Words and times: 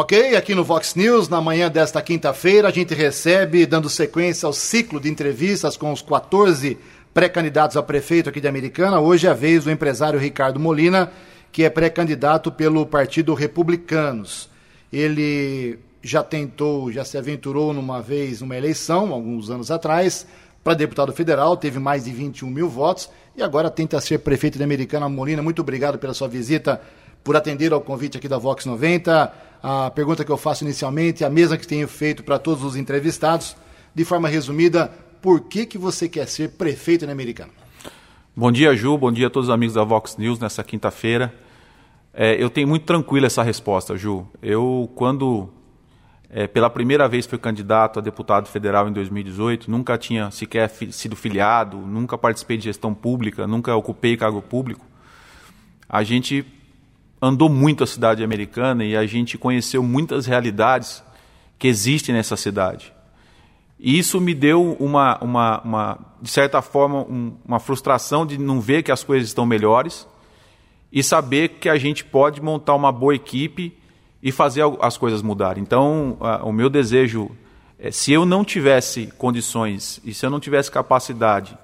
Ok, 0.00 0.36
aqui 0.36 0.54
no 0.54 0.62
Vox 0.62 0.94
News, 0.94 1.28
na 1.28 1.40
manhã 1.40 1.68
desta 1.68 2.00
quinta-feira, 2.00 2.68
a 2.68 2.70
gente 2.70 2.94
recebe, 2.94 3.66
dando 3.66 3.90
sequência 3.90 4.46
ao 4.46 4.52
ciclo 4.52 5.00
de 5.00 5.08
entrevistas 5.08 5.76
com 5.76 5.92
os 5.92 6.00
14 6.00 6.78
pré-candidatos 7.12 7.76
a 7.76 7.82
prefeito 7.82 8.28
aqui 8.28 8.40
de 8.40 8.46
Americana. 8.46 9.00
Hoje 9.00 9.26
é 9.26 9.30
a 9.30 9.34
vez 9.34 9.64
do 9.64 9.72
empresário 9.72 10.16
Ricardo 10.16 10.60
Molina, 10.60 11.10
que 11.50 11.64
é 11.64 11.68
pré-candidato 11.68 12.52
pelo 12.52 12.86
Partido 12.86 13.34
Republicanos. 13.34 14.48
Ele 14.92 15.80
já 16.00 16.22
tentou, 16.22 16.92
já 16.92 17.04
se 17.04 17.18
aventurou 17.18 17.74
numa 17.74 18.00
vez 18.00 18.40
numa 18.40 18.56
eleição, 18.56 19.12
alguns 19.12 19.50
anos 19.50 19.68
atrás, 19.68 20.28
para 20.62 20.74
deputado 20.74 21.12
federal, 21.12 21.56
teve 21.56 21.80
mais 21.80 22.04
de 22.04 22.12
21 22.12 22.48
mil 22.48 22.68
votos 22.68 23.10
e 23.36 23.42
agora 23.42 23.68
tenta 23.68 24.00
ser 24.00 24.18
prefeito 24.18 24.58
de 24.58 24.62
Americana. 24.62 25.08
Molina, 25.08 25.42
muito 25.42 25.60
obrigado 25.60 25.98
pela 25.98 26.14
sua 26.14 26.28
visita, 26.28 26.80
por 27.28 27.36
atender 27.36 27.74
ao 27.74 27.82
convite 27.82 28.16
aqui 28.16 28.26
da 28.26 28.38
Vox 28.38 28.64
90. 28.64 29.30
A 29.62 29.90
pergunta 29.90 30.24
que 30.24 30.32
eu 30.32 30.38
faço 30.38 30.64
inicialmente, 30.64 31.26
a 31.26 31.28
mesma 31.28 31.58
que 31.58 31.66
tenho 31.66 31.86
feito 31.86 32.24
para 32.24 32.38
todos 32.38 32.64
os 32.64 32.74
entrevistados, 32.74 33.54
de 33.94 34.02
forma 34.02 34.26
resumida, 34.30 34.90
por 35.20 35.42
que, 35.42 35.66
que 35.66 35.76
você 35.76 36.08
quer 36.08 36.26
ser 36.26 36.52
prefeito 36.52 37.04
de 37.04 37.12
Americana? 37.12 37.50
Bom 38.34 38.50
dia, 38.50 38.74
Ju. 38.74 38.96
Bom 38.96 39.12
dia 39.12 39.26
a 39.26 39.30
todos 39.30 39.50
os 39.50 39.54
amigos 39.54 39.74
da 39.74 39.84
Vox 39.84 40.16
News 40.16 40.38
nessa 40.38 40.64
quinta-feira. 40.64 41.34
É, 42.14 42.42
eu 42.42 42.48
tenho 42.48 42.66
muito 42.66 42.86
tranquila 42.86 43.26
essa 43.26 43.42
resposta, 43.42 43.94
Ju. 43.94 44.26
Eu, 44.40 44.90
quando 44.94 45.50
é, 46.30 46.46
pela 46.46 46.70
primeira 46.70 47.06
vez 47.06 47.26
fui 47.26 47.36
candidato 47.36 47.98
a 47.98 48.02
deputado 48.02 48.48
federal 48.48 48.88
em 48.88 48.92
2018, 48.94 49.70
nunca 49.70 49.98
tinha 49.98 50.30
sequer 50.30 50.70
fi 50.70 50.90
sido 50.90 51.14
filiado, 51.14 51.76
nunca 51.76 52.16
participei 52.16 52.56
de 52.56 52.64
gestão 52.64 52.94
pública, 52.94 53.46
nunca 53.46 53.76
ocupei 53.76 54.16
cargo 54.16 54.40
público. 54.40 54.86
A 55.86 56.02
gente 56.02 56.46
andou 57.20 57.48
muito 57.48 57.84
a 57.84 57.86
cidade 57.86 58.22
americana 58.22 58.84
e 58.84 58.96
a 58.96 59.06
gente 59.06 59.36
conheceu 59.36 59.82
muitas 59.82 60.26
realidades 60.26 61.02
que 61.58 61.66
existem 61.66 62.14
nessa 62.14 62.36
cidade. 62.36 62.92
E 63.78 63.98
isso 63.98 64.20
me 64.20 64.34
deu 64.34 64.76
uma, 64.80 65.18
uma, 65.22 65.60
uma 65.60 65.98
de 66.20 66.30
certa 66.30 66.60
forma, 66.60 67.02
um, 67.02 67.32
uma 67.44 67.60
frustração 67.60 68.26
de 68.26 68.38
não 68.38 68.60
ver 68.60 68.82
que 68.82 68.90
as 68.90 69.04
coisas 69.04 69.28
estão 69.28 69.46
melhores 69.46 70.06
e 70.92 71.02
saber 71.02 71.48
que 71.60 71.68
a 71.68 71.76
gente 71.76 72.04
pode 72.04 72.40
montar 72.42 72.74
uma 72.74 72.90
boa 72.90 73.14
equipe 73.14 73.76
e 74.22 74.32
fazer 74.32 74.64
as 74.80 74.96
coisas 74.96 75.22
mudarem. 75.22 75.62
Então, 75.62 76.16
a, 76.20 76.44
o 76.44 76.52
meu 76.52 76.68
desejo 76.68 77.30
é, 77.78 77.92
se 77.92 78.12
eu 78.12 78.26
não 78.26 78.44
tivesse 78.44 79.06
condições 79.16 80.00
e 80.04 80.12
se 80.12 80.26
eu 80.26 80.30
não 80.30 80.40
tivesse 80.40 80.70
capacidade 80.70 81.56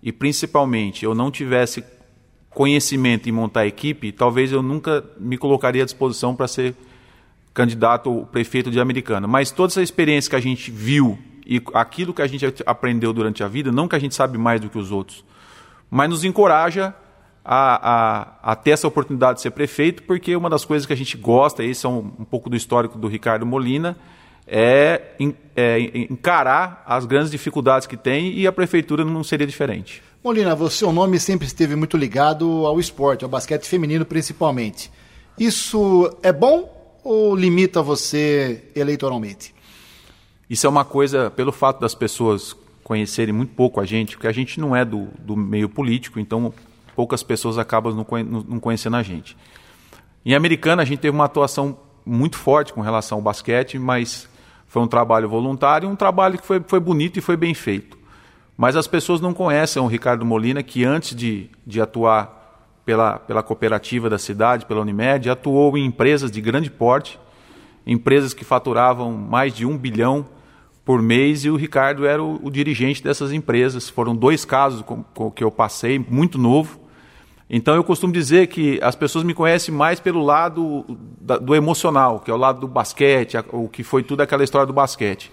e 0.00 0.12
principalmente 0.12 1.04
eu 1.04 1.14
não 1.14 1.30
tivesse 1.30 1.82
conhecimento 2.58 3.28
em 3.28 3.32
montar 3.32 3.68
equipe, 3.68 4.10
talvez 4.10 4.50
eu 4.50 4.60
nunca 4.60 5.04
me 5.16 5.38
colocaria 5.38 5.82
à 5.82 5.84
disposição 5.84 6.34
para 6.34 6.48
ser 6.48 6.74
candidato 7.54 8.10
ou 8.10 8.26
prefeito 8.26 8.68
de 8.68 8.80
Americana. 8.80 9.28
Mas 9.28 9.52
toda 9.52 9.70
essa 9.70 9.80
experiência 9.80 10.28
que 10.28 10.34
a 10.34 10.40
gente 10.40 10.68
viu 10.68 11.16
e 11.46 11.62
aquilo 11.72 12.12
que 12.12 12.20
a 12.20 12.26
gente 12.26 12.44
aprendeu 12.66 13.12
durante 13.12 13.44
a 13.44 13.46
vida, 13.46 13.70
não 13.70 13.86
que 13.86 13.94
a 13.94 13.98
gente 14.00 14.12
sabe 14.12 14.36
mais 14.36 14.60
do 14.60 14.68
que 14.68 14.76
os 14.76 14.90
outros, 14.90 15.24
mas 15.88 16.10
nos 16.10 16.24
encoraja 16.24 16.92
a, 17.44 17.90
a, 18.42 18.52
a, 18.52 18.56
ter 18.56 18.72
essa 18.72 18.88
oportunidade 18.88 19.36
de 19.36 19.42
ser 19.42 19.52
prefeito, 19.52 20.02
porque 20.02 20.34
uma 20.34 20.50
das 20.50 20.64
coisas 20.64 20.84
que 20.84 20.92
a 20.92 20.96
gente 20.96 21.16
gosta, 21.16 21.62
esse 21.62 21.86
é 21.86 21.88
um, 21.88 22.10
um 22.18 22.24
pouco 22.24 22.50
do 22.50 22.56
histórico 22.56 22.98
do 22.98 23.06
Ricardo 23.06 23.46
Molina, 23.46 23.96
é, 24.48 25.12
é, 25.54 25.78
encarar 26.10 26.82
as 26.84 27.06
grandes 27.06 27.30
dificuldades 27.30 27.86
que 27.86 27.96
tem 27.96 28.32
e 28.32 28.48
a 28.48 28.52
prefeitura 28.52 29.04
não 29.04 29.22
seria 29.22 29.46
diferente. 29.46 30.02
Molina, 30.22 30.52
o 30.54 30.68
seu 30.68 30.92
nome 30.92 31.20
sempre 31.20 31.46
esteve 31.46 31.76
muito 31.76 31.96
ligado 31.96 32.66
ao 32.66 32.80
esporte, 32.80 33.24
ao 33.24 33.30
basquete 33.30 33.68
feminino 33.68 34.04
principalmente. 34.04 34.90
Isso 35.38 36.12
é 36.22 36.32
bom 36.32 36.98
ou 37.04 37.36
limita 37.36 37.80
você 37.80 38.64
eleitoralmente? 38.74 39.54
Isso 40.50 40.66
é 40.66 40.70
uma 40.70 40.84
coisa, 40.84 41.30
pelo 41.30 41.52
fato 41.52 41.80
das 41.80 41.94
pessoas 41.94 42.56
conhecerem 42.82 43.32
muito 43.32 43.54
pouco 43.54 43.80
a 43.80 43.84
gente, 43.84 44.16
porque 44.16 44.26
a 44.26 44.32
gente 44.32 44.58
não 44.58 44.74
é 44.74 44.84
do, 44.84 45.08
do 45.18 45.36
meio 45.36 45.68
político, 45.68 46.18
então 46.18 46.52
poucas 46.96 47.22
pessoas 47.22 47.56
acabam 47.56 47.94
não 47.94 48.58
conhecendo 48.58 48.96
a 48.96 49.02
gente. 49.02 49.36
Em 50.24 50.34
Americana, 50.34 50.82
a 50.82 50.84
gente 50.84 50.98
teve 50.98 51.14
uma 51.14 51.26
atuação 51.26 51.78
muito 52.04 52.36
forte 52.36 52.72
com 52.72 52.80
relação 52.80 53.18
ao 53.18 53.22
basquete, 53.22 53.78
mas 53.78 54.28
foi 54.66 54.82
um 54.82 54.88
trabalho 54.88 55.28
voluntário, 55.28 55.88
um 55.88 55.94
trabalho 55.94 56.38
que 56.38 56.46
foi, 56.46 56.60
foi 56.66 56.80
bonito 56.80 57.18
e 57.18 57.22
foi 57.22 57.36
bem 57.36 57.54
feito. 57.54 57.97
Mas 58.58 58.74
as 58.74 58.88
pessoas 58.88 59.20
não 59.20 59.32
conhecem 59.32 59.80
o 59.80 59.86
Ricardo 59.86 60.26
Molina, 60.26 60.64
que 60.64 60.84
antes 60.84 61.14
de, 61.14 61.48
de 61.64 61.80
atuar 61.80 62.74
pela, 62.84 63.16
pela 63.16 63.40
cooperativa 63.40 64.10
da 64.10 64.18
cidade, 64.18 64.66
pela 64.66 64.80
Unimed, 64.80 65.30
atuou 65.30 65.78
em 65.78 65.86
empresas 65.86 66.28
de 66.28 66.40
grande 66.40 66.68
porte, 66.68 67.20
empresas 67.86 68.34
que 68.34 68.44
faturavam 68.44 69.12
mais 69.12 69.54
de 69.54 69.64
um 69.64 69.78
bilhão 69.78 70.26
por 70.84 71.00
mês, 71.00 71.44
e 71.44 71.50
o 71.50 71.54
Ricardo 71.54 72.04
era 72.04 72.20
o, 72.20 72.40
o 72.42 72.50
dirigente 72.50 73.00
dessas 73.00 73.32
empresas. 73.32 73.88
Foram 73.88 74.16
dois 74.16 74.44
casos 74.44 74.82
com, 74.82 75.04
com, 75.04 75.30
que 75.30 75.44
eu 75.44 75.52
passei, 75.52 75.96
muito 75.96 76.36
novo, 76.36 76.80
então 77.48 77.76
eu 77.76 77.84
costumo 77.84 78.12
dizer 78.12 78.48
que 78.48 78.80
as 78.82 78.96
pessoas 78.96 79.22
me 79.24 79.34
conhecem 79.34 79.72
mais 79.72 80.00
pelo 80.00 80.24
lado 80.24 80.84
do 81.40 81.54
emocional, 81.54 82.18
que 82.18 82.30
é 82.30 82.34
o 82.34 82.36
lado 82.36 82.58
do 82.58 82.66
basquete, 82.66 83.36
o 83.52 83.68
que 83.68 83.84
foi 83.84 84.02
tudo 84.02 84.20
aquela 84.20 84.42
história 84.42 84.66
do 84.66 84.72
basquete. 84.72 85.30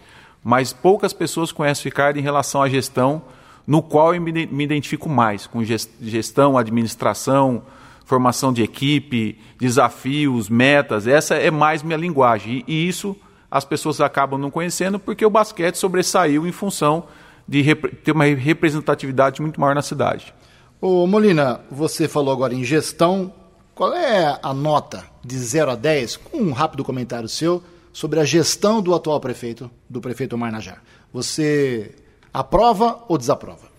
Mas 0.48 0.72
poucas 0.72 1.12
pessoas 1.12 1.52
conhecem 1.52 1.82
o 1.82 1.86
Ricardo 1.86 2.20
em 2.20 2.22
relação 2.22 2.62
à 2.62 2.70
gestão, 2.70 3.24
no 3.66 3.82
qual 3.82 4.14
eu 4.14 4.22
me 4.22 4.64
identifico 4.64 5.10
mais, 5.10 5.48
com 5.48 5.64
gestão, 5.64 6.56
administração, 6.56 7.64
formação 8.06 8.54
de 8.54 8.62
equipe, 8.62 9.40
desafios, 9.60 10.48
metas. 10.48 11.08
Essa 11.08 11.34
é 11.34 11.50
mais 11.50 11.82
minha 11.82 11.98
linguagem. 11.98 12.64
E 12.68 12.88
isso 12.88 13.16
as 13.50 13.66
pessoas 13.66 14.00
acabam 14.00 14.40
não 14.40 14.52
conhecendo 14.52 15.00
porque 15.00 15.26
o 15.26 15.32
basquete 15.32 15.78
sobressaiu 15.78 16.46
em 16.46 16.52
função 16.52 17.06
de 17.48 17.74
ter 18.04 18.12
uma 18.12 18.26
representatividade 18.26 19.42
muito 19.42 19.60
maior 19.60 19.74
na 19.74 19.82
cidade. 19.82 20.32
Ô 20.80 21.08
Molina, 21.08 21.62
você 21.72 22.08
falou 22.08 22.32
agora 22.32 22.54
em 22.54 22.64
gestão. 22.64 23.34
Qual 23.74 23.96
é 23.96 24.40
a 24.44 24.54
nota 24.54 25.04
de 25.24 25.36
0 25.40 25.72
a 25.72 25.76
10, 25.76 26.18
com 26.18 26.38
um 26.38 26.52
rápido 26.52 26.84
comentário 26.84 27.28
seu, 27.28 27.64
sobre 27.96 28.20
a 28.20 28.26
gestão 28.26 28.82
do 28.82 28.94
atual 28.94 29.22
prefeito, 29.22 29.72
do 29.90 30.02
prefeito 30.02 30.34
Omar 30.34 30.52
Najar? 30.52 30.84
Você 31.14 31.96
aprova 32.34 33.02
ou 33.08 33.18
desaprova? 33.18 33.70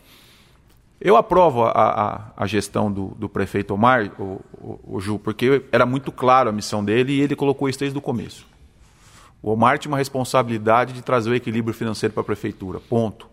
Eu 0.99 1.19
aprovo 1.19 1.65
a, 1.65 1.71
a, 1.71 2.33
a 2.35 2.47
gestão 2.47 2.91
do, 2.91 3.09
do, 3.09 3.29
prefeito 3.29 3.75
Omar, 3.75 4.11
o, 4.19 4.41
o, 4.55 4.97
o, 4.97 5.01
Ju, 5.03 5.19
porque 5.19 5.63
era 5.71 5.85
muito 5.85 6.11
claro 6.11 6.49
a 6.49 6.53
missão 6.53 6.83
dele 6.83 7.13
e 7.13 7.21
ele 7.21 7.37
colocou 7.37 7.69
isso 7.69 7.81
desde 7.81 7.99
o 7.99 8.01
começo. 8.01 8.47
O 9.43 9.51
Omar 9.51 9.79
tinha 9.79 9.93
uma 9.93 9.99
responsabilidade 9.99 10.95
de 10.95 11.03
trazer 11.03 11.29
o 11.29 11.35
equilíbrio 11.35 11.75
financeiro 11.75 12.15
para 12.15 12.23
a 12.23 12.25
prefeitura, 12.25 12.81
ponto. 12.81 13.29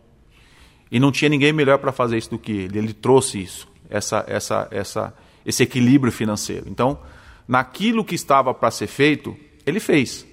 E 0.91 0.99
não 0.99 1.13
tinha 1.13 1.29
ninguém 1.29 1.53
melhor 1.53 1.77
para 1.77 1.93
fazer 1.93 2.17
isso 2.17 2.31
do 2.31 2.37
que 2.37 2.51
ele. 2.51 2.77
Ele 2.77 2.93
trouxe 2.93 3.41
isso, 3.41 3.69
essa, 3.89 4.25
essa, 4.27 4.67
essa, 4.69 5.13
esse 5.45 5.63
equilíbrio 5.63 6.11
financeiro. 6.11 6.65
Então, 6.67 6.99
naquilo 7.47 8.03
que 8.03 8.15
estava 8.15 8.53
para 8.53 8.69
ser 8.69 8.87
feito, 8.87 9.33
ele 9.65 9.79
fez. 9.79 10.32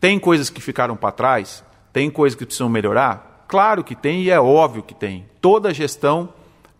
Tem 0.00 0.18
coisas 0.18 0.50
que 0.50 0.60
ficaram 0.60 0.96
para 0.96 1.12
trás? 1.12 1.64
Tem 1.92 2.10
coisas 2.10 2.36
que 2.36 2.44
precisam 2.44 2.68
melhorar? 2.68 3.44
Claro 3.48 3.82
que 3.84 3.94
tem 3.94 4.22
e 4.22 4.30
é 4.30 4.40
óbvio 4.40 4.82
que 4.82 4.94
tem. 4.94 5.26
Toda 5.40 5.72
gestão 5.72 6.28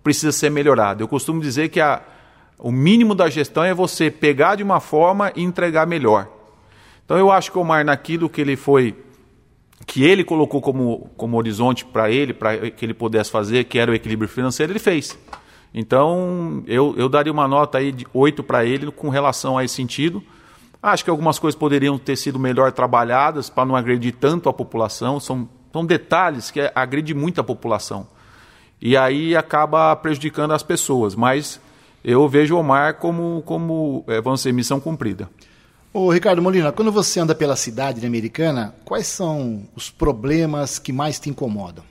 precisa 0.03 0.33
ser 0.33 0.51
melhorada. 0.51 1.03
Eu 1.03 1.09
costumo 1.09 1.41
dizer 1.41 1.69
que 1.69 1.81
a, 1.81 2.03
o 2.59 2.71
mínimo 2.71 3.15
da 3.15 3.29
gestão 3.29 3.65
é 3.65 3.73
você 3.73 4.11
pegar 4.11 4.57
de 4.57 4.63
uma 4.63 4.81
forma 4.81 5.33
e 5.35 5.43
entregar 5.43 5.87
melhor. 5.87 6.29
Então 7.05 7.17
eu 7.17 7.31
acho 7.31 7.51
que 7.51 7.59
o 7.59 7.61
Omar, 7.61 7.85
naquilo 7.85 8.29
que 8.29 8.41
ele 8.41 8.57
foi 8.57 8.95
que 9.87 10.03
ele 10.03 10.25
colocou 10.25 10.61
como, 10.61 11.11
como 11.17 11.37
horizonte 11.37 11.85
para 11.85 12.11
ele, 12.11 12.33
para 12.33 12.71
que 12.71 12.85
ele 12.85 12.95
pudesse 12.95 13.31
fazer, 13.31 13.65
que 13.65 13.79
era 13.79 13.91
o 13.91 13.95
equilíbrio 13.95 14.29
financeiro, 14.29 14.73
ele 14.73 14.79
fez. 14.79 15.17
Então, 15.73 16.65
eu, 16.67 16.95
eu 16.97 17.09
daria 17.09 17.33
uma 17.33 17.47
nota 17.47 17.79
aí 17.79 17.93
de 17.93 18.07
8 18.13 18.43
para 18.43 18.65
ele 18.65 18.91
com 18.91 19.09
relação 19.09 19.59
a 19.59 19.65
esse 19.65 19.75
sentido. 19.75 20.23
Acho 20.83 21.05
que 21.05 21.11
algumas 21.11 21.39
coisas 21.39 21.59
poderiam 21.59 21.99
ter 21.99 22.17
sido 22.17 22.39
melhor 22.39 22.73
trabalhadas 22.73 23.51
para 23.51 23.65
não 23.65 23.75
agredir 23.75 24.15
tanto 24.15 24.49
a 24.49 24.53
população. 24.53 25.19
São, 25.19 25.49
são 25.73 25.85
detalhes 25.85 26.51
que 26.51 26.71
agridem 26.75 27.15
muito 27.15 27.41
a 27.41 27.45
população. 27.45 28.07
E 28.81 28.97
aí 28.97 29.35
acaba 29.35 29.95
prejudicando 29.97 30.53
as 30.53 30.63
pessoas. 30.63 31.15
Mas 31.15 31.61
eu 32.05 32.29
vejo 32.29 32.55
o 32.55 32.59
Omar 32.59 32.99
como, 32.99 33.43
como 33.45 34.05
é, 34.07 34.21
vamos 34.21 34.41
dizer, 34.41 34.53
missão 34.53 34.79
cumprida. 34.79 35.29
Ô, 35.93 36.13
Ricardo 36.13 36.43
Molina, 36.43 36.71
quando 36.73 36.93
você 36.93 37.21
anda 37.21 37.35
pela 37.35 37.57
cidade 37.57 38.05
americana, 38.07 38.75
quais 38.85 39.07
são 39.07 39.67
os 39.75 39.91
problemas 39.91 40.79
que 40.79 40.93
mais 40.93 41.19
te 41.19 41.31
incomodam? 41.31 41.83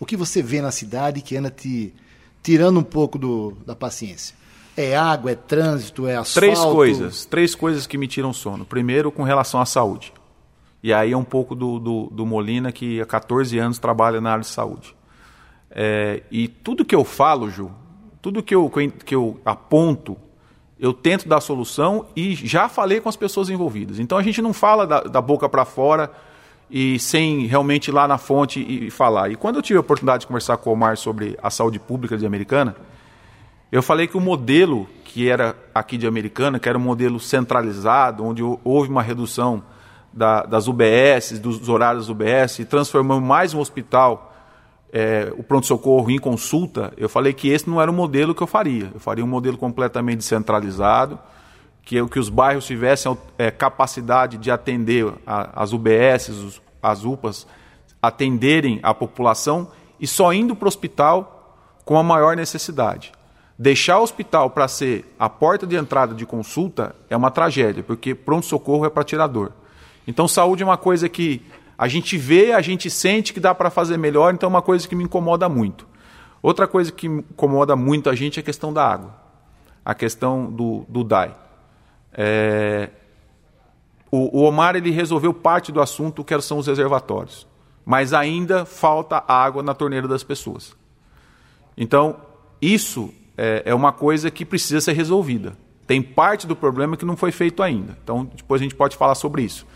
O 0.00 0.06
que 0.06 0.16
você 0.16 0.42
vê 0.42 0.62
na 0.62 0.70
cidade 0.70 1.20
que 1.20 1.36
anda 1.36 1.50
te 1.50 1.94
tirando 2.42 2.80
um 2.80 2.82
pouco 2.82 3.18
do, 3.18 3.52
da 3.66 3.76
paciência? 3.76 4.34
É 4.76 4.96
água, 4.96 5.30
é 5.30 5.34
trânsito, 5.34 6.06
é 6.06 6.16
asfalto? 6.16 6.40
Três 6.40 6.58
coisas, 6.58 7.24
três 7.24 7.54
coisas 7.54 7.86
que 7.86 7.96
me 7.96 8.08
tiram 8.08 8.32
sono. 8.32 8.64
Primeiro, 8.64 9.12
com 9.12 9.22
relação 9.22 9.60
à 9.60 9.66
saúde. 9.66 10.12
E 10.82 10.92
aí 10.92 11.12
é 11.12 11.16
um 11.16 11.24
pouco 11.24 11.54
do, 11.54 11.78
do, 11.78 12.08
do 12.10 12.26
Molina, 12.26 12.70
que 12.70 13.00
há 13.00 13.06
14 13.06 13.58
anos 13.58 13.78
trabalha 13.78 14.20
na 14.20 14.32
área 14.32 14.42
de 14.42 14.48
saúde. 14.48 14.94
É, 15.70 16.22
e 16.30 16.46
tudo 16.46 16.84
que 16.84 16.94
eu 16.94 17.04
falo, 17.04 17.50
Ju, 17.50 17.70
tudo 18.20 18.42
que 18.42 18.54
eu, 18.54 18.70
que 19.04 19.14
eu 19.14 19.40
aponto, 19.44 20.16
eu 20.78 20.92
tento 20.92 21.28
dar 21.28 21.40
solução 21.40 22.06
e 22.14 22.34
já 22.34 22.68
falei 22.68 23.00
com 23.00 23.08
as 23.08 23.16
pessoas 23.16 23.48
envolvidas. 23.48 23.98
Então 23.98 24.18
a 24.18 24.22
gente 24.22 24.42
não 24.42 24.52
fala 24.52 24.86
da, 24.86 25.00
da 25.00 25.20
boca 25.20 25.48
para 25.48 25.64
fora 25.64 26.10
e 26.70 26.98
sem 26.98 27.46
realmente 27.46 27.88
ir 27.88 27.92
lá 27.92 28.06
na 28.06 28.18
fonte 28.18 28.60
e, 28.60 28.86
e, 28.86 28.90
falar. 28.90 29.30
E 29.30 29.36
quando 29.36 29.56
eu 29.56 29.62
tive 29.62 29.76
a 29.78 29.80
oportunidade 29.80 30.22
de 30.22 30.26
conversar 30.26 30.56
com 30.56 30.70
o 30.70 30.72
Omar 30.72 30.96
sobre 30.96 31.38
a 31.42 31.50
saúde 31.50 31.78
pública 31.78 32.16
de 32.16 32.26
Americana, 32.26 32.76
eu 33.74 33.82
falei 33.82 34.06
que 34.06 34.16
o 34.16 34.20
modelo 34.20 34.86
que 35.02 35.28
era 35.28 35.56
aqui 35.74 35.98
de 35.98 36.06
Americana, 36.06 36.60
que 36.60 36.68
era 36.68 36.78
um 36.78 36.80
modelo 36.80 37.18
centralizado, 37.18 38.24
onde 38.24 38.40
houve 38.40 38.88
uma 38.88 39.02
redução 39.02 39.64
da, 40.12 40.44
das 40.44 40.68
UBS, 40.68 41.40
dos 41.40 41.68
horários 41.68 42.08
UBS, 42.08 42.60
e 42.60 42.64
transformamos 42.64 43.26
mais 43.26 43.52
um 43.52 43.58
hospital 43.58 44.32
é, 44.92 45.34
o 45.36 45.42
pronto-socorro 45.42 46.08
em 46.08 46.20
consulta, 46.20 46.92
eu 46.96 47.08
falei 47.08 47.32
que 47.32 47.48
esse 47.48 47.68
não 47.68 47.82
era 47.82 47.90
o 47.90 47.94
modelo 47.94 48.32
que 48.32 48.44
eu 48.44 48.46
faria. 48.46 48.92
Eu 48.94 49.00
faria 49.00 49.24
um 49.24 49.26
modelo 49.28 49.58
completamente 49.58 50.18
descentralizado, 50.18 51.18
que, 51.82 52.06
que 52.06 52.18
os 52.20 52.28
bairros 52.28 52.66
tivessem 52.66 53.18
é, 53.36 53.50
capacidade 53.50 54.38
de 54.38 54.52
atender 54.52 55.12
a, 55.26 55.64
as 55.64 55.72
UBS, 55.72 56.28
os, 56.28 56.62
as 56.80 57.04
UPAs, 57.04 57.44
atenderem 58.00 58.78
a 58.84 58.94
população 58.94 59.66
e 59.98 60.06
só 60.06 60.32
indo 60.32 60.54
para 60.54 60.66
o 60.66 60.68
hospital 60.68 61.58
com 61.84 61.98
a 61.98 62.04
maior 62.04 62.36
necessidade. 62.36 63.12
Deixar 63.56 64.00
o 64.00 64.02
hospital 64.02 64.50
para 64.50 64.66
ser 64.66 65.04
a 65.18 65.28
porta 65.28 65.66
de 65.66 65.76
entrada 65.76 66.12
de 66.14 66.26
consulta 66.26 66.94
é 67.08 67.16
uma 67.16 67.30
tragédia, 67.30 67.84
porque 67.84 68.14
pronto-socorro 68.14 68.84
é 68.84 68.90
para 68.90 69.04
tirador. 69.04 69.52
Então, 70.06 70.26
saúde 70.26 70.62
é 70.62 70.66
uma 70.66 70.76
coisa 70.76 71.08
que 71.08 71.40
a 71.78 71.86
gente 71.86 72.16
vê, 72.18 72.52
a 72.52 72.60
gente 72.60 72.90
sente 72.90 73.32
que 73.32 73.40
dá 73.40 73.54
para 73.54 73.70
fazer 73.70 73.96
melhor, 73.96 74.34
então 74.34 74.48
é 74.48 74.50
uma 74.50 74.62
coisa 74.62 74.86
que 74.88 74.96
me 74.96 75.04
incomoda 75.04 75.48
muito. 75.48 75.86
Outra 76.42 76.66
coisa 76.66 76.90
que 76.90 77.06
incomoda 77.06 77.76
muito 77.76 78.10
a 78.10 78.14
gente 78.14 78.38
é 78.38 78.42
a 78.42 78.44
questão 78.44 78.72
da 78.72 78.86
água, 78.86 79.14
a 79.84 79.94
questão 79.94 80.50
do, 80.50 80.84
do 80.88 81.04
DAI. 81.04 81.34
É... 82.12 82.90
O, 84.10 84.40
o, 84.40 84.42
Omar 84.44 84.76
ele 84.76 84.90
resolveu 84.90 85.32
parte 85.32 85.72
do 85.72 85.80
assunto 85.80 86.22
que 86.22 86.40
são 86.40 86.58
os 86.58 86.66
reservatórios, 86.66 87.46
mas 87.84 88.12
ainda 88.12 88.64
falta 88.64 89.24
água 89.26 89.62
na 89.62 89.74
torneira 89.74 90.06
das 90.06 90.22
pessoas. 90.22 90.76
Então, 91.76 92.16
isso 92.62 93.12
é, 93.36 93.62
é 93.66 93.74
uma 93.74 93.92
coisa 93.92 94.30
que 94.30 94.44
precisa 94.44 94.80
ser 94.80 94.92
resolvida. 94.92 95.56
Tem 95.86 96.00
parte 96.00 96.46
do 96.46 96.56
problema 96.56 96.96
que 96.96 97.04
não 97.04 97.16
foi 97.16 97.30
feito 97.30 97.62
ainda. 97.62 97.96
Então, 98.02 98.24
depois 98.34 98.60
a 98.60 98.64
gente 98.64 98.74
pode 98.74 98.96
falar 98.96 99.14
sobre 99.14 99.42
isso. 99.42 99.66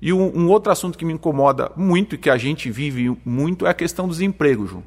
E 0.00 0.12
um, 0.12 0.36
um, 0.36 0.48
outro 0.48 0.70
assunto 0.70 0.98
que 0.98 1.04
me 1.04 1.12
incomoda 1.12 1.70
muito 1.76 2.14
e 2.14 2.18
que 2.18 2.28
a 2.28 2.36
gente 2.36 2.70
vive 2.70 3.16
muito 3.24 3.66
é 3.66 3.70
a 3.70 3.74
questão 3.74 4.06
do 4.06 4.12
desemprego, 4.12 4.66
João. 4.66 4.82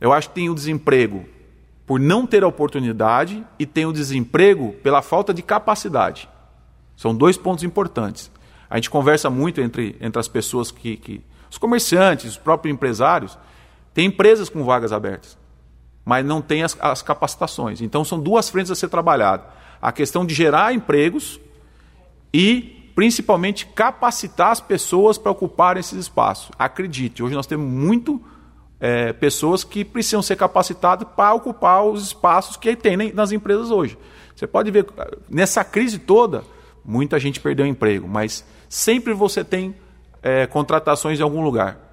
Eu 0.00 0.12
acho 0.12 0.28
que 0.28 0.34
tem 0.36 0.48
o 0.48 0.54
desemprego 0.54 1.24
por 1.86 2.00
não 2.00 2.26
ter 2.26 2.42
a 2.42 2.48
oportunidade 2.48 3.44
e 3.58 3.66
tem 3.66 3.84
o 3.84 3.92
desemprego 3.92 4.72
pela 4.82 5.02
falta 5.02 5.34
de 5.34 5.42
capacidade. 5.42 6.28
São 6.96 7.14
dois 7.14 7.36
pontos 7.36 7.64
importantes. 7.64 8.30
A 8.70 8.76
gente 8.76 8.88
conversa 8.88 9.28
muito 9.28 9.60
entre, 9.60 9.96
entre 10.00 10.18
as 10.18 10.28
pessoas 10.28 10.70
que, 10.70 10.96
que. 10.96 11.20
Os 11.50 11.58
comerciantes, 11.58 12.30
os 12.30 12.38
próprios 12.38 12.72
empresários, 12.74 13.38
tem 13.92 14.06
empresas 14.06 14.48
com 14.48 14.64
vagas 14.64 14.90
abertas, 14.90 15.36
mas 16.04 16.24
não 16.24 16.40
tem 16.42 16.62
as, 16.62 16.76
as 16.80 17.02
capacitações. 17.02 17.80
Então 17.80 18.04
são 18.04 18.20
duas 18.20 18.48
frentes 18.48 18.70
a 18.70 18.74
ser 18.74 18.88
trabalhadas. 18.88 19.46
A 19.80 19.92
questão 19.92 20.24
de 20.24 20.34
gerar 20.34 20.74
empregos 20.74 21.40
e 22.32 22.90
principalmente 22.94 23.66
capacitar 23.66 24.50
as 24.50 24.60
pessoas 24.60 25.18
para 25.18 25.32
ocuparem 25.32 25.80
esses 25.80 25.98
espaços. 25.98 26.50
Acredite, 26.58 27.22
hoje 27.22 27.34
nós 27.34 27.46
temos 27.46 27.66
muito 27.66 28.22
é, 28.78 29.12
pessoas 29.12 29.64
que 29.64 29.84
precisam 29.84 30.22
ser 30.22 30.36
capacitadas 30.36 31.06
para 31.16 31.32
ocupar 31.32 31.84
os 31.84 32.02
espaços 32.02 32.56
que 32.56 32.74
tem 32.76 33.12
nas 33.12 33.32
empresas 33.32 33.70
hoje. 33.70 33.96
Você 34.34 34.46
pode 34.46 34.70
ver, 34.70 34.86
nessa 35.30 35.64
crise 35.64 35.98
toda, 35.98 36.44
muita 36.84 37.18
gente 37.18 37.40
perdeu 37.40 37.64
emprego, 37.64 38.08
mas 38.08 38.44
sempre 38.68 39.12
você 39.12 39.44
tem 39.44 39.74
é, 40.22 40.46
contratações 40.46 41.20
em 41.20 41.22
algum 41.22 41.42
lugar. 41.42 41.91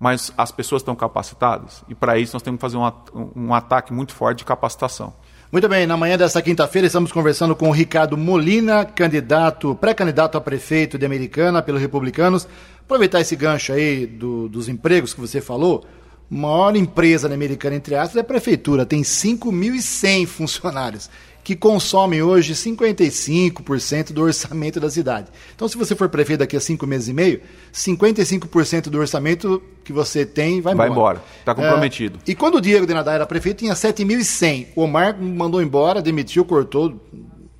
Mas 0.00 0.32
as 0.38 0.50
pessoas 0.50 0.80
estão 0.80 0.96
capacitadas? 0.96 1.84
E 1.86 1.94
para 1.94 2.18
isso 2.18 2.34
nós 2.34 2.42
temos 2.42 2.56
que 2.56 2.62
fazer 2.62 2.78
um, 2.78 2.90
um 3.36 3.54
ataque 3.54 3.92
muito 3.92 4.14
forte 4.14 4.38
de 4.38 4.44
capacitação. 4.46 5.12
Muito 5.52 5.68
bem, 5.68 5.86
na 5.86 5.94
manhã 5.94 6.16
desta 6.16 6.40
quinta-feira 6.40 6.86
estamos 6.86 7.12
conversando 7.12 7.54
com 7.54 7.68
o 7.68 7.72
Ricardo 7.72 8.16
Molina, 8.16 8.84
candidato, 8.84 9.74
pré-candidato 9.74 10.38
a 10.38 10.40
prefeito 10.40 10.96
de 10.96 11.04
Americana 11.04 11.60
pelos 11.60 11.82
Republicanos. 11.82 12.48
Aproveitar 12.80 13.20
esse 13.20 13.36
gancho 13.36 13.74
aí 13.74 14.06
do, 14.06 14.48
dos 14.48 14.70
empregos 14.70 15.12
que 15.12 15.20
você 15.20 15.38
falou. 15.38 15.84
Maior 16.30 16.74
empresa 16.76 17.28
na 17.28 17.34
Americana, 17.34 17.76
entre 17.76 17.94
aspas, 17.94 18.16
é 18.16 18.20
a 18.20 18.24
prefeitura, 18.24 18.86
tem 18.86 19.02
5.100 19.02 20.26
funcionários 20.26 21.10
que 21.42 21.56
consomem 21.56 22.22
hoje 22.22 22.54
55% 22.54 24.12
do 24.12 24.22
orçamento 24.22 24.78
da 24.78 24.90
cidade. 24.90 25.28
Então, 25.54 25.66
se 25.66 25.76
você 25.76 25.94
for 25.96 26.08
prefeito 26.08 26.40
daqui 26.40 26.56
a 26.56 26.60
cinco 26.60 26.86
meses 26.86 27.08
e 27.08 27.12
meio, 27.12 27.40
55% 27.72 28.88
do 28.88 28.98
orçamento 28.98 29.62
que 29.84 29.92
você 29.92 30.26
tem 30.26 30.60
vai 30.60 30.74
embora. 30.74 30.88
Vai 30.88 30.96
embora, 30.96 31.22
está 31.38 31.54
comprometido. 31.54 32.18
É, 32.26 32.30
e 32.30 32.34
quando 32.34 32.56
o 32.56 32.60
Diego 32.60 32.86
de 32.86 32.94
Nadar 32.94 33.14
era 33.14 33.26
prefeito, 33.26 33.58
tinha 33.58 33.74
7.100. 33.74 34.68
O 34.76 34.82
Omar 34.82 35.20
mandou 35.20 35.62
embora, 35.62 36.02
demitiu, 36.02 36.44
cortou, 36.44 37.00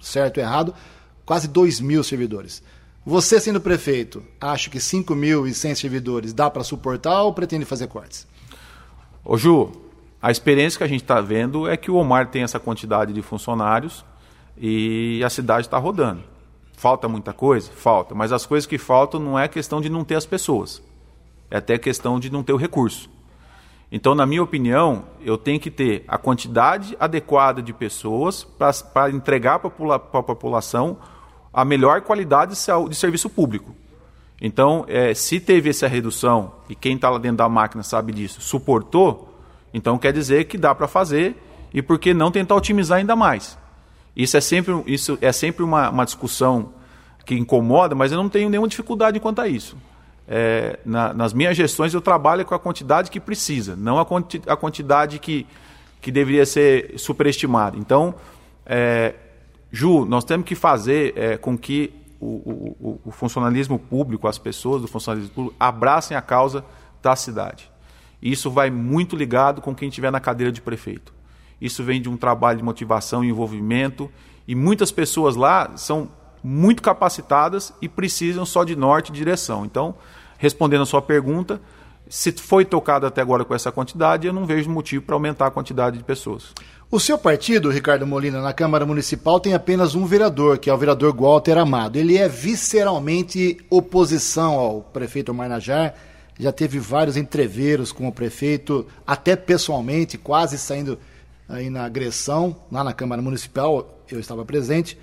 certo 0.00 0.38
ou 0.38 0.42
errado, 0.42 0.74
quase 1.24 1.48
2 1.48 1.80
mil 1.80 2.04
servidores. 2.04 2.62
Você, 3.04 3.40
sendo 3.40 3.60
prefeito, 3.60 4.22
acha 4.40 4.68
que 4.68 4.78
5.100 4.78 5.74
servidores 5.74 6.32
dá 6.34 6.50
para 6.50 6.62
suportar 6.62 7.22
ou 7.22 7.32
pretende 7.32 7.64
fazer 7.64 7.86
cortes? 7.86 8.26
Ô 9.24 9.36
Ju, 9.38 9.72
a 10.22 10.30
experiência 10.30 10.78
que 10.78 10.84
a 10.84 10.88
gente 10.88 11.02
está 11.02 11.20
vendo 11.20 11.68
é 11.68 11.76
que 11.76 11.90
o 11.90 11.96
Omar 11.96 12.28
tem 12.28 12.42
essa 12.42 12.60
quantidade 12.60 13.12
de 13.12 13.22
funcionários 13.22 14.04
e 14.56 15.22
a 15.24 15.30
cidade 15.30 15.66
está 15.66 15.78
rodando. 15.78 16.22
Falta 16.76 17.08
muita 17.08 17.32
coisa? 17.32 17.70
Falta. 17.72 18.14
Mas 18.14 18.32
as 18.32 18.44
coisas 18.44 18.66
que 18.66 18.78
faltam 18.78 19.20
não 19.20 19.38
é 19.38 19.48
questão 19.48 19.80
de 19.80 19.88
não 19.88 20.04
ter 20.04 20.16
as 20.16 20.26
pessoas. 20.26 20.82
É 21.50 21.56
até 21.56 21.78
questão 21.78 22.20
de 22.20 22.30
não 22.30 22.42
ter 22.42 22.52
o 22.52 22.56
recurso. 22.56 23.08
Então, 23.92 24.14
na 24.14 24.24
minha 24.24 24.42
opinião, 24.42 25.04
eu 25.20 25.36
tenho 25.36 25.58
que 25.58 25.70
ter 25.70 26.04
a 26.06 26.16
quantidade 26.16 26.96
adequada 27.00 27.60
de 27.60 27.72
pessoas 27.72 28.44
para 28.44 29.10
entregar 29.10 29.58
para 29.58 29.96
a 29.96 30.22
população 30.22 30.98
a 31.52 31.64
melhor 31.64 32.02
qualidade 32.02 32.54
de 32.88 32.94
serviço 32.96 33.28
público. 33.28 33.74
Então, 34.40 34.84
é, 34.86 35.12
se 35.12 35.40
teve 35.40 35.70
essa 35.70 35.88
redução, 35.88 36.52
e 36.68 36.74
quem 36.74 36.94
está 36.94 37.10
lá 37.10 37.18
dentro 37.18 37.38
da 37.38 37.48
máquina 37.48 37.82
sabe 37.82 38.12
disso, 38.12 38.40
suportou, 38.40 39.29
então 39.72 39.98
quer 39.98 40.12
dizer 40.12 40.44
que 40.44 40.58
dá 40.58 40.74
para 40.74 40.88
fazer 40.88 41.36
e 41.72 41.80
por 41.80 41.98
que 41.98 42.12
não 42.12 42.30
tentar 42.30 42.54
otimizar 42.56 42.98
ainda 42.98 43.14
mais? 43.14 43.58
Isso 44.14 44.36
é 44.36 44.40
sempre, 44.40 44.82
isso 44.86 45.18
é 45.20 45.32
sempre 45.32 45.62
uma, 45.62 45.88
uma 45.90 46.04
discussão 46.04 46.72
que 47.24 47.34
incomoda, 47.34 47.94
mas 47.94 48.10
eu 48.10 48.18
não 48.18 48.28
tenho 48.28 48.50
nenhuma 48.50 48.68
dificuldade 48.68 49.20
quanto 49.20 49.40
a 49.40 49.48
isso. 49.48 49.76
É, 50.26 50.78
na, 50.84 51.12
nas 51.12 51.32
minhas 51.32 51.56
gestões 51.56 51.92
eu 51.94 52.00
trabalho 52.00 52.44
com 52.44 52.54
a 52.54 52.58
quantidade 52.58 53.10
que 53.10 53.18
precisa, 53.18 53.74
não 53.76 53.98
a, 53.98 54.06
quanti, 54.06 54.40
a 54.46 54.56
quantidade 54.56 55.18
que, 55.18 55.46
que 56.00 56.10
deveria 56.10 56.46
ser 56.46 56.94
superestimada. 56.98 57.76
Então, 57.76 58.14
é, 58.66 59.14
Ju, 59.72 60.04
nós 60.04 60.24
temos 60.24 60.46
que 60.46 60.54
fazer 60.54 61.12
é, 61.16 61.36
com 61.36 61.56
que 61.56 61.92
o, 62.20 62.26
o, 62.26 63.00
o 63.06 63.10
funcionalismo 63.10 63.78
público, 63.78 64.28
as 64.28 64.38
pessoas 64.38 64.82
do 64.82 64.88
funcionalismo 64.88 65.32
público, 65.32 65.56
abracem 65.58 66.16
a 66.16 66.20
causa 66.20 66.64
da 67.02 67.16
cidade. 67.16 67.70
Isso 68.22 68.50
vai 68.50 68.70
muito 68.70 69.16
ligado 69.16 69.60
com 69.60 69.74
quem 69.74 69.88
estiver 69.88 70.10
na 70.10 70.20
cadeira 70.20 70.52
de 70.52 70.60
prefeito. 70.60 71.12
Isso 71.60 71.84
vem 71.84 72.00
de 72.00 72.08
um 72.08 72.16
trabalho 72.16 72.58
de 72.58 72.64
motivação 72.64 73.22
e 73.22 73.28
envolvimento. 73.28 74.10
E 74.46 74.54
muitas 74.54 74.90
pessoas 74.90 75.36
lá 75.36 75.76
são 75.76 76.08
muito 76.42 76.82
capacitadas 76.82 77.72
e 77.80 77.88
precisam 77.88 78.46
só 78.46 78.64
de 78.64 78.74
norte 78.74 79.10
e 79.10 79.12
direção. 79.12 79.64
Então, 79.64 79.94
respondendo 80.38 80.82
a 80.82 80.86
sua 80.86 81.02
pergunta, 81.02 81.60
se 82.08 82.32
foi 82.32 82.64
tocado 82.64 83.06
até 83.06 83.20
agora 83.20 83.44
com 83.44 83.54
essa 83.54 83.70
quantidade, 83.70 84.26
eu 84.26 84.32
não 84.32 84.46
vejo 84.46 84.70
motivo 84.70 85.04
para 85.04 85.14
aumentar 85.14 85.46
a 85.46 85.50
quantidade 85.50 85.98
de 85.98 86.04
pessoas. 86.04 86.52
O 86.90 86.98
seu 86.98 87.16
partido, 87.16 87.70
Ricardo 87.70 88.04
Molina, 88.04 88.42
na 88.42 88.52
Câmara 88.52 88.84
Municipal 88.84 89.38
tem 89.38 89.54
apenas 89.54 89.94
um 89.94 90.06
vereador, 90.06 90.58
que 90.58 90.68
é 90.68 90.74
o 90.74 90.78
vereador 90.78 91.14
Walter 91.14 91.56
Amado. 91.56 91.96
Ele 91.96 92.16
é 92.16 92.28
visceralmente 92.28 93.58
oposição 93.70 94.54
ao 94.54 94.80
prefeito 94.80 95.32
Marnajar 95.32 95.94
já 96.40 96.50
teve 96.50 96.78
vários 96.78 97.16
entreveros 97.16 97.92
com 97.92 98.08
o 98.08 98.12
prefeito, 98.12 98.86
até 99.06 99.36
pessoalmente, 99.36 100.16
quase 100.16 100.56
saindo 100.56 100.98
aí 101.48 101.68
na 101.68 101.84
agressão, 101.84 102.56
lá 102.72 102.82
na 102.82 102.92
Câmara 102.92 103.20
Municipal, 103.20 104.00
eu 104.10 104.18
estava 104.18 104.44
presente. 104.44 104.98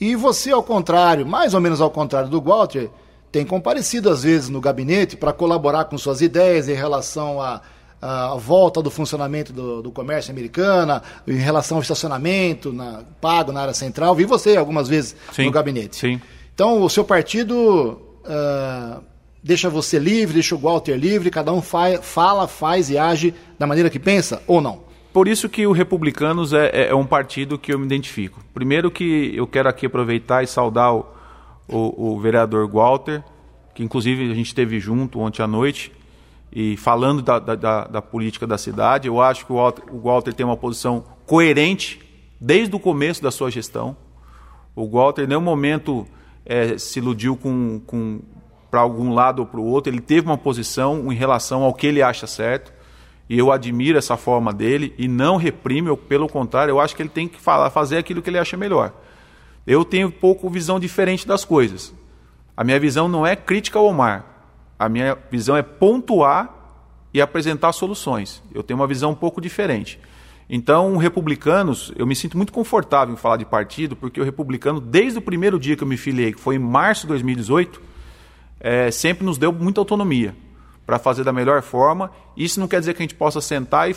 E 0.00 0.16
você, 0.16 0.50
ao 0.50 0.62
contrário, 0.62 1.26
mais 1.26 1.54
ou 1.54 1.60
menos 1.60 1.80
ao 1.80 1.90
contrário 1.90 2.30
do 2.30 2.40
Walter, 2.40 2.88
tem 3.30 3.44
comparecido 3.44 4.08
às 4.08 4.22
vezes 4.22 4.48
no 4.48 4.60
gabinete 4.60 5.16
para 5.16 5.32
colaborar 5.32 5.84
com 5.84 5.98
suas 5.98 6.22
ideias 6.22 6.68
em 6.68 6.74
relação 6.74 7.40
à, 7.42 7.60
volta 8.38 8.80
do 8.80 8.90
funcionamento 8.90 9.52
do, 9.52 9.82
do, 9.82 9.90
comércio 9.90 10.30
americano, 10.30 11.02
em 11.26 11.34
relação 11.34 11.78
ao 11.78 11.82
estacionamento 11.82 12.72
na, 12.72 13.02
pago 13.20 13.52
na 13.52 13.60
área 13.60 13.74
central. 13.74 14.14
Vi 14.14 14.24
você 14.24 14.56
algumas 14.56 14.88
vezes 14.88 15.16
sim, 15.32 15.46
no 15.46 15.50
gabinete. 15.50 15.96
Sim. 15.96 16.20
Então, 16.54 16.80
o 16.82 16.88
seu 16.88 17.04
partido 17.04 18.00
uh, 18.24 19.02
deixa 19.42 19.70
você 19.70 19.98
livre, 19.98 20.34
deixa 20.34 20.54
o 20.54 20.58
Walter 20.58 20.96
livre, 20.96 21.30
cada 21.30 21.52
um 21.52 21.62
fa 21.62 22.00
fala, 22.02 22.48
faz 22.48 22.90
e 22.90 22.98
age 22.98 23.34
da 23.58 23.66
maneira 23.66 23.90
que 23.90 23.98
pensa 23.98 24.42
ou 24.46 24.60
não? 24.60 24.88
por 25.18 25.26
isso 25.26 25.48
que 25.48 25.66
o 25.66 25.72
Republicanos 25.72 26.52
é, 26.52 26.66
é, 26.66 26.88
é, 26.90 26.94
um 26.94 27.04
partido 27.04 27.58
que 27.58 27.72
eu 27.72 27.78
me 27.80 27.84
identifico. 27.84 28.40
Primeiro 28.54 28.88
que 28.88 29.32
eu 29.34 29.48
quero 29.48 29.68
aqui 29.68 29.86
aproveitar 29.86 30.44
e 30.44 30.46
saudar 30.46 30.94
o, 30.94 31.04
o, 31.66 32.12
o 32.12 32.20
vereador 32.20 32.70
Walter, 32.70 33.24
que 33.74 33.82
inclusive 33.82 34.30
a 34.30 34.34
gente 34.34 34.46
esteve 34.46 34.78
junto 34.78 35.18
ontem 35.18 35.42
à 35.42 35.46
noite, 35.48 35.90
e 36.52 36.76
falando 36.76 37.20
da, 37.20 37.40
da, 37.40 37.84
da, 37.86 38.00
política 38.00 38.46
da 38.46 38.56
cidade, 38.56 39.08
eu 39.08 39.20
acho 39.20 39.44
que 39.44 39.52
o 39.52 39.56
Walter, 39.56 39.82
o 39.92 39.98
Walter 39.98 40.32
tem 40.32 40.46
uma 40.46 40.56
posição 40.56 41.04
coerente 41.26 42.00
desde 42.40 42.76
o 42.76 42.78
começo 42.78 43.20
da 43.20 43.32
sua 43.32 43.50
gestão. 43.50 43.96
O 44.76 44.88
Walter, 44.88 45.24
em 45.24 45.26
nenhum 45.26 45.40
momento, 45.40 46.06
é, 46.46 46.78
se 46.78 47.00
iludiu 47.00 47.36
com, 47.36 47.80
com 47.84 48.20
para 48.70 48.80
algum 48.80 49.12
lado 49.12 49.40
ou 49.40 49.46
para 49.46 49.60
o 49.60 49.64
outro. 49.64 49.92
Ele 49.92 50.00
teve 50.00 50.26
uma 50.26 50.38
posição 50.38 51.12
em 51.12 51.14
relação 51.14 51.62
ao 51.62 51.74
que 51.74 51.86
ele 51.86 52.02
acha 52.02 52.26
certo. 52.26 52.72
E 53.28 53.38
eu 53.38 53.52
admiro 53.52 53.98
essa 53.98 54.16
forma 54.16 54.52
dele 54.52 54.94
e 54.96 55.06
não 55.06 55.36
reprime, 55.36 55.94
pelo 55.96 56.28
contrário, 56.28 56.72
eu 56.72 56.80
acho 56.80 56.96
que 56.96 57.02
ele 57.02 57.10
tem 57.10 57.28
que 57.28 57.38
falar, 57.38 57.68
fazer 57.70 57.98
aquilo 57.98 58.22
que 58.22 58.30
ele 58.30 58.38
acha 58.38 58.56
melhor. 58.56 58.92
Eu 59.66 59.84
tenho 59.84 60.08
um 60.08 60.10
pouco 60.10 60.48
visão 60.48 60.80
diferente 60.80 61.28
das 61.28 61.44
coisas. 61.44 61.94
A 62.56 62.64
minha 62.64 62.80
visão 62.80 63.06
não 63.06 63.26
é 63.26 63.36
crítica 63.36 63.78
ao 63.78 63.84
Omar. 63.84 64.24
A 64.78 64.88
minha 64.88 65.16
visão 65.30 65.56
é 65.56 65.62
pontuar 65.62 66.54
e 67.12 67.20
apresentar 67.20 67.72
soluções. 67.72 68.42
Eu 68.54 68.62
tenho 68.62 68.80
uma 68.80 68.86
visão 68.86 69.10
um 69.10 69.14
pouco 69.14 69.40
diferente. 69.40 70.00
Então, 70.48 70.96
republicanos, 70.96 71.92
eu 71.96 72.06
me 72.06 72.16
sinto 72.16 72.36
muito 72.36 72.52
confortável 72.52 73.12
em 73.12 73.16
falar 73.18 73.36
de 73.36 73.44
partido, 73.44 73.94
porque 73.94 74.18
o 74.18 74.24
republicano, 74.24 74.80
desde 74.80 75.18
o 75.18 75.22
primeiro 75.22 75.58
dia 75.58 75.76
que 75.76 75.84
eu 75.84 75.88
me 75.88 75.98
filiei, 75.98 76.32
que 76.32 76.40
foi 76.40 76.56
em 76.56 76.58
março 76.58 77.02
de 77.02 77.08
2018, 77.08 77.82
é, 78.60 78.90
sempre 78.90 79.24
nos 79.24 79.38
deu 79.38 79.52
muita 79.52 79.80
autonomia 79.80 80.34
para 80.86 80.98
fazer 80.98 81.22
da 81.22 81.32
melhor 81.32 81.62
forma. 81.62 82.10
Isso 82.36 82.58
não 82.58 82.66
quer 82.66 82.80
dizer 82.80 82.94
que 82.94 83.02
a 83.02 83.04
gente 83.04 83.14
possa 83.14 83.40
sentar 83.40 83.90
e 83.90 83.94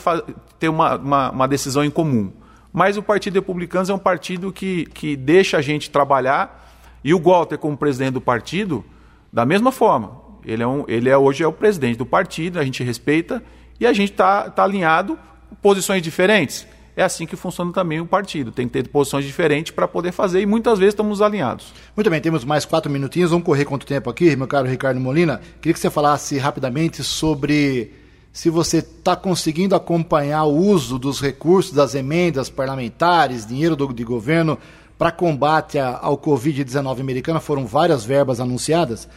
ter 0.58 0.68
uma, 0.68 0.96
uma, 0.96 1.30
uma, 1.30 1.48
decisão 1.48 1.84
em 1.84 1.90
comum. 1.90 2.32
Mas 2.72 2.96
o 2.96 3.02
Partido 3.02 3.34
Republicano 3.34 3.90
é 3.90 3.94
um 3.94 3.98
partido 3.98 4.52
que, 4.52 4.86
que 4.86 5.16
deixa 5.16 5.58
a 5.58 5.62
gente 5.62 5.90
trabalhar, 5.90 6.62
e 7.04 7.12
o 7.12 7.20
Walter, 7.20 7.58
como 7.58 7.76
presidente 7.76 8.12
do 8.12 8.20
partido, 8.20 8.84
da 9.32 9.44
mesma 9.44 9.72
forma. 9.72 10.20
Ele, 10.44 10.62
é 10.62 10.66
um, 10.66 10.84
ele 10.86 11.08
é, 11.08 11.16
hoje 11.16 11.42
é 11.42 11.46
o 11.46 11.52
presidente 11.52 11.96
do 11.96 12.06
partido, 12.06 12.58
a 12.58 12.64
gente 12.64 12.82
respeita 12.82 13.42
e 13.80 13.86
a 13.86 13.92
gente 13.92 14.12
está 14.12 14.50
tá 14.50 14.62
alinhado, 14.62 15.18
posições 15.60 16.02
diferentes. 16.02 16.66
É 16.96 17.02
assim 17.02 17.26
que 17.26 17.36
funciona 17.36 17.72
também 17.72 18.00
o 18.00 18.06
partido. 18.06 18.52
Tem 18.52 18.66
que 18.66 18.72
ter 18.74 18.88
posições 18.88 19.24
diferentes 19.24 19.72
para 19.72 19.88
poder 19.88 20.12
fazer 20.12 20.42
e 20.42 20.46
muitas 20.46 20.78
vezes 20.78 20.92
estamos 20.92 21.22
alinhados. 21.22 21.72
Muito 21.96 22.10
bem, 22.10 22.20
temos 22.20 22.44
mais 22.44 22.64
quatro 22.64 22.90
minutinhos. 22.90 23.30
Vamos 23.30 23.46
correr 23.46 23.64
quanto 23.64 23.86
tempo 23.86 24.10
aqui, 24.10 24.36
meu 24.36 24.46
caro 24.46 24.68
Ricardo 24.68 25.00
Molina. 25.00 25.40
Queria 25.60 25.72
que 25.72 25.80
você 25.80 25.90
falasse 25.90 26.36
rapidamente 26.38 27.02
sobre 27.02 27.92
se 28.32 28.50
você 28.50 28.78
está 28.78 29.16
conseguindo 29.16 29.74
acompanhar 29.74 30.44
o 30.44 30.54
uso 30.54 30.98
dos 30.98 31.20
recursos 31.20 31.72
das 31.72 31.94
emendas 31.94 32.48
parlamentares, 32.50 33.46
dinheiro 33.46 33.76
do, 33.76 33.92
de 33.92 34.04
governo 34.04 34.58
para 34.98 35.10
combate 35.10 35.78
ao 35.78 36.16
Covid-19 36.18 37.00
americana. 37.00 37.40
Foram 37.40 37.66
várias 37.66 38.04
verbas 38.04 38.38
anunciadas. 38.38 39.08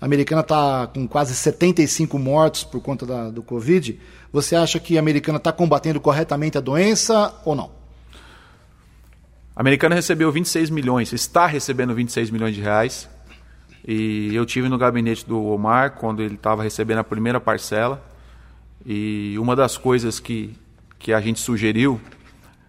A 0.00 0.04
americana 0.04 0.42
está 0.42 0.86
com 0.86 1.08
quase 1.08 1.34
75 1.34 2.18
mortos 2.18 2.62
por 2.62 2.80
conta 2.80 3.04
da, 3.04 3.30
do 3.30 3.42
Covid. 3.42 3.98
Você 4.32 4.54
acha 4.54 4.78
que 4.78 4.96
a 4.96 5.00
americana 5.00 5.38
está 5.38 5.52
combatendo 5.52 6.00
corretamente 6.00 6.56
a 6.56 6.60
doença 6.60 7.34
ou 7.44 7.54
não? 7.56 7.70
A 9.56 9.60
americana 9.60 9.96
recebeu 9.96 10.30
26 10.30 10.70
milhões, 10.70 11.12
está 11.12 11.46
recebendo 11.46 11.92
26 11.94 12.30
milhões 12.30 12.54
de 12.54 12.60
reais. 12.60 13.08
E 13.86 14.32
eu 14.32 14.46
tive 14.46 14.68
no 14.68 14.78
gabinete 14.78 15.26
do 15.26 15.44
Omar 15.46 15.96
quando 15.96 16.22
ele 16.22 16.34
estava 16.34 16.62
recebendo 16.62 16.98
a 16.98 17.04
primeira 17.04 17.40
parcela. 17.40 18.00
E 18.86 19.36
uma 19.36 19.56
das 19.56 19.76
coisas 19.76 20.20
que, 20.20 20.54
que 20.96 21.12
a 21.12 21.20
gente 21.20 21.40
sugeriu, 21.40 22.00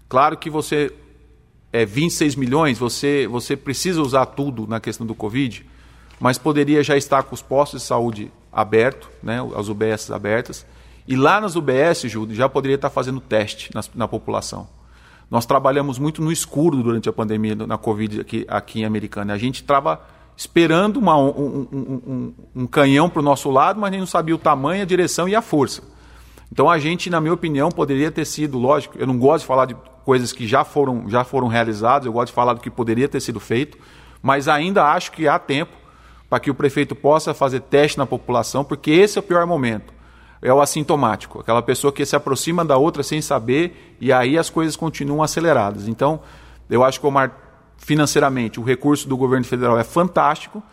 claro 0.07 0.36
que 0.36 0.50
você 0.50 0.91
é 1.71 1.86
26 1.86 2.36
milhões, 2.36 2.79
você, 2.79 3.27
você 3.27 3.55
precisa 3.55 4.01
usar 4.01 4.25
tudo 4.25 4.65
na 4.65 4.79
questão 4.79 5.05
do 5.05 5.13
Covid 5.13 5.63
mas 6.20 6.38
poderia 6.38 6.84
já 6.84 6.98
estar 6.98 7.24
com 7.24 7.34
os 7.34 7.42
postos 7.42 7.82
de 7.82 7.88
saúde 7.88 8.32
abertos, 8.52 9.10
né, 9.24 9.40
as 9.56 9.70
UBS 9.70 10.12
abertas, 10.12 10.66
e 11.08 11.16
lá 11.16 11.42
nas 11.42 11.56
UBS, 11.56 12.02
Júlio, 12.04 12.36
já 12.36 12.48
poderia 12.48 12.76
estar 12.76 12.90
fazendo 12.90 13.20
teste 13.20 13.72
na, 13.74 13.82
na, 13.96 14.08
população. 14.08 14.68
Nós 15.30 15.44
trabalhamos 15.44 15.98
muito 15.98 16.22
no 16.22 16.32
escuro 16.32 16.84
durante 16.84 17.10
a 17.10 17.14
pandemia 17.14 17.56
na 17.56 17.80
Covid 17.80 18.22
aqui, 18.22 18.46
aqui 18.48 18.82
em 18.82 18.86
Americana. 18.86 19.34
A 19.34 19.38
gente 19.38 19.56
estava 19.56 20.02
esperando 20.38 20.98
uma, 20.98 21.18
um, 21.18 21.30
um, 21.30 22.02
um, 22.08 22.34
um, 22.56 22.68
canhão 22.68 23.10
para 23.10 23.22
o 23.22 23.24
nosso 23.24 23.50
lado, 23.50 23.80
mas 23.80 23.90
nem 23.90 24.00
não 24.00 24.08
sabia 24.08 24.36
o 24.36 24.38
tamanho, 24.38 24.84
a 24.84 24.86
direção 24.86 25.28
e 25.28 25.36
a 25.36 25.42
força. 25.42 25.82
Então 26.52 26.70
a 26.70 26.78
gente, 26.78 27.10
na 27.10 27.20
minha 27.20 27.34
opinião, 27.34 27.70
poderia 27.70 28.12
ter 28.12 28.26
sido, 28.26 28.60
lógico, 28.60 28.96
eu 28.98 29.08
não 29.08 29.18
gosto 29.18 29.42
de 29.42 29.48
falar 29.48 29.66
de 29.66 29.76
coisas 30.06 30.32
que 30.32 30.48
já 30.48 30.64
foram, 30.64 31.10
já 31.10 31.24
foram 31.24 31.48
realizadas, 31.48 32.06
eu 32.06 32.14
gosto 32.14 32.28
de 32.28 32.34
falar 32.34 32.54
do 32.54 32.62
que 32.62 32.70
poderia 32.70 33.08
ter 33.08 33.20
sido 33.20 33.40
feito, 33.40 33.78
mas 34.22 34.48
ainda 34.48 34.86
acho 34.86 35.12
que 35.12 35.28
há 35.28 35.40
tempo 35.40 35.78
para 36.29 36.39
que 36.39 36.51
o 36.51 36.53
prefeito 36.53 36.95
possa 36.95 37.33
fazer 37.33 37.62
teste 37.62 37.98
na 37.98 38.05
população, 38.05 38.63
porque 38.63 38.91
esse 38.91 39.17
é 39.17 39.19
o 39.19 39.24
pior 39.24 39.45
momento. 39.48 39.93
É 40.41 40.53
o 40.53 40.62
assintomático, 40.62 41.39
aquela 41.39 41.62
pessoa 41.62 41.91
que 41.91 42.05
se 42.05 42.15
aproxima 42.15 42.63
da 42.63 42.77
outra 42.77 43.03
sem 43.03 43.21
saber 43.21 43.98
e 44.00 44.13
aí 44.13 44.38
as 44.38 44.50
coisas 44.50 44.75
continuam 44.75 45.21
aceleradas. 45.21 45.88
Então, 45.88 46.21
eu 46.69 46.81
acho 46.81 47.00
que 47.00 47.05
o 47.05 47.09
Omar, 47.09 47.36
financeiramente, 47.77 48.57
o 48.57 48.63
recurso 48.63 49.09
do 49.09 49.17
governo 49.17 49.45
federal 49.45 49.77
é 49.77 49.83
fantástico 49.83 50.63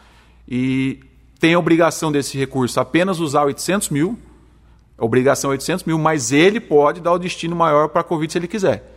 e 0.46 1.00
tem 1.40 1.54
a 1.54 1.58
obrigação 1.58 2.12
desse 2.12 2.38
recurso 2.38 2.78
apenas 2.78 3.18
usar 3.18 3.44
800 3.44 3.88
mil, 3.88 4.16
obrigação 4.96 5.50
800 5.50 5.84
mil, 5.84 5.98
mas 5.98 6.30
ele 6.30 6.60
pode 6.60 7.00
dar 7.00 7.12
o 7.12 7.18
destino 7.18 7.56
maior 7.56 7.88
para 7.88 8.02
a 8.02 8.04
Covid 8.04 8.30
se 8.30 8.38
ele 8.38 8.46
quiser. 8.46 8.92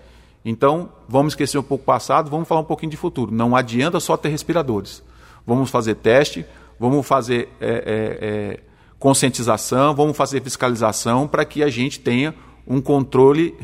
Então, 0.45 0.89
vamos 1.07 1.33
esquecer 1.33 1.57
um 1.57 1.63
pouco 1.63 1.81
o 1.81 1.85
passado, 1.85 2.29
vamos 2.29 2.47
falar 2.47 2.61
um 2.61 2.65
pouquinho 2.65 2.91
de 2.91 2.97
futuro. 2.97 3.31
Não 3.31 3.55
adianta 3.55 3.99
só 3.99 4.15
ter 4.15 4.29
respiradores 4.29 5.01
vamos 5.45 5.69
fazer 5.69 5.95
teste, 5.95 6.45
vamos 6.79 7.05
fazer 7.05 7.49
é, 7.59 7.67
é, 7.67 8.27
é, 8.27 8.59
conscientização, 8.97 9.95
vamos 9.95 10.15
fazer 10.15 10.41
fiscalização 10.41 11.27
para 11.27 11.43
que 11.45 11.63
a 11.63 11.69
gente 11.69 11.99
tenha 11.99 12.33
um 12.67 12.79
controle, 12.79 13.55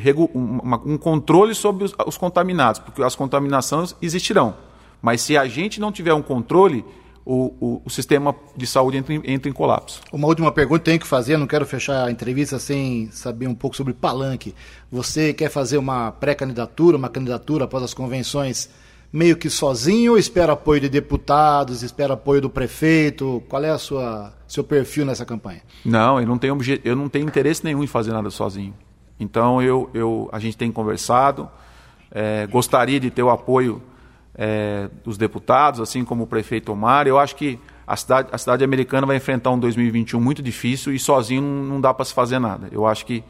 um 0.84 0.98
controle 0.98 1.54
sobre 1.54 1.84
os, 1.84 1.94
os 2.08 2.18
contaminados, 2.18 2.80
porque 2.80 3.04
as 3.04 3.16
contaminações 3.16 3.96
existirão. 4.02 4.56
Mas 5.02 5.22
se 5.22 5.38
a 5.38 5.46
gente 5.46 5.80
não 5.80 5.92
tiver 5.92 6.14
um 6.14 6.24
controle, 6.24 6.84
o, 7.26 7.54
o, 7.60 7.82
o, 7.86 7.90
sistema 7.90 8.36
de 8.56 8.68
saúde 8.68 8.98
entra 8.98 9.14
em, 9.14 9.22
entra 9.26 9.50
em, 9.50 9.54
colapso. 9.54 10.00
Uma 10.12 10.28
última 10.28 10.52
pergunta 10.52 10.84
tenho 10.84 11.00
que 11.00 11.08
fazer, 11.08 11.38
não 11.38 11.48
quero 11.48 11.66
fechar 11.66 12.08
a 12.08 12.12
entrevista 12.12 12.60
sem 12.60 13.10
saber 13.12 13.48
um 13.48 13.56
pouco 13.56 13.76
sobre 13.76 13.94
palanque. 13.94 14.54
Você 14.92 15.34
quer 15.34 15.50
fazer 15.50 15.78
uma 15.78 16.12
pré-candidatura, 16.12 16.98
uma 16.98 17.10
candidatura 17.10 17.66
após 17.66 17.84
as 17.84 17.94
convenções 17.94 18.70
meio 19.16 19.38
que 19.38 19.50
sozinho 19.50 20.12
ou 20.12 20.18
espera 20.18 20.52
apoio 20.52 20.82
de 20.82 20.90
deputados, 20.90 21.82
espera 21.82 22.16
apoio 22.16 22.42
do 22.42 22.50
prefeito? 22.50 23.42
Qual 23.48 23.64
é 23.64 23.70
a 23.70 23.78
sua 23.78 24.34
seu 24.46 24.62
perfil 24.62 25.06
nessa 25.06 25.26
campanha? 25.26 25.62
Não, 25.86 26.20
eu 26.20 26.28
não 26.28 26.38
tenho 26.38 26.58
eu 26.84 26.98
não 26.98 27.08
tenho 27.08 27.26
interesse 27.26 27.64
nenhum 27.64 27.82
em 27.82 27.88
fazer 27.88 28.12
nada 28.12 28.30
sozinho. 28.30 28.74
Então 29.18 29.62
eu, 29.62 29.90
eu 29.94 30.30
a 30.34 30.40
gente 30.40 30.58
tem 30.58 30.70
conversado, 30.70 31.50
é, 32.12 32.46
gostaria 32.48 33.00
de 33.00 33.10
ter 33.10 33.24
o 33.24 33.30
apoio 33.30 33.82
é, 34.36 34.90
dos 35.02 35.18
deputados, 35.18 35.80
assim 35.80 36.04
como 36.04 36.26
o 36.26 36.28
prefeito 36.28 36.74
Omar. 36.74 37.08
Eu 37.08 37.18
acho 37.18 37.38
que 37.38 37.58
a 37.88 37.96
cidade, 37.96 38.28
a 38.34 38.38
cidade 38.38 38.66
americana 38.66 39.08
vai 39.08 39.16
enfrentar 39.16 39.52
um 39.52 39.60
2021 39.60 40.20
muito 40.20 40.44
difícil 40.44 40.92
e 40.92 41.00
sozinho 41.00 41.42
não, 41.42 41.80
dá 41.80 41.94
para 41.94 42.04
se 42.04 42.14
fazer 42.14 42.38
nada. 42.38 42.68
Eu 42.70 42.86
acho 42.86 43.06
que 43.06 43.24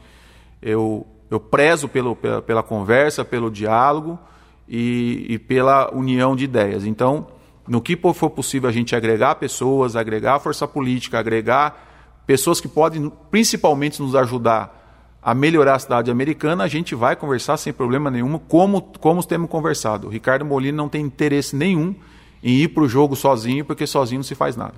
eu, 0.60 1.06
eu 1.30 1.38
prezo 1.38 1.86
pelo, 1.86 2.16
pela, 2.16 2.42
pela 2.42 2.62
conversa, 2.64 3.24
pelo 3.24 3.48
diálogo 3.52 4.18
e, 4.68 5.26
e 5.28 5.38
pela 5.38 5.94
união 5.94 6.34
de 6.34 6.44
ideias. 6.44 6.84
Então, 6.84 7.28
no 7.66 7.80
que 7.80 7.96
for 8.14 8.30
possível 8.30 8.68
a 8.68 8.72
gente 8.72 8.94
agregar 8.94 9.34
pessoas, 9.36 9.96
agregar 9.96 10.38
força 10.38 10.66
política, 10.66 11.18
agregar 11.18 12.22
pessoas 12.26 12.60
que 12.60 12.68
podem 12.68 13.10
principalmente 13.30 14.00
nos 14.00 14.14
ajudar 14.14 14.74
a 15.22 15.34
melhorar 15.34 15.74
a 15.74 15.78
cidade 15.78 16.10
americana, 16.10 16.62
a 16.62 16.68
gente 16.68 16.94
vai 16.94 17.16
conversar 17.16 17.56
sem 17.56 17.72
problema 17.72 18.10
nenhum, 18.10 18.38
como, 18.38 18.80
como 18.80 19.24
temos 19.24 19.50
conversado. 19.50 20.06
O 20.06 20.10
Ricardo 20.10 20.44
Molina 20.44 20.76
não 20.76 20.88
tem 20.88 21.02
interesse 21.02 21.56
nenhum 21.56 21.94
em 22.42 22.54
ir 22.54 22.68
para 22.68 22.84
o 22.84 22.88
jogo 22.88 23.16
sozinho, 23.16 23.64
porque 23.64 23.86
sozinho 23.88 24.20
não 24.20 24.24
se 24.24 24.36
faz 24.36 24.56
nada. 24.56 24.74